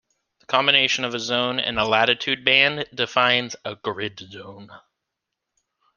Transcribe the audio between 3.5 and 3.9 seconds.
a